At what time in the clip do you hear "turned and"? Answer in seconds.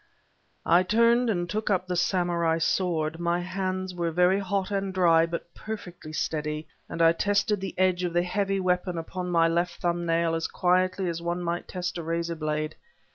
0.81-1.47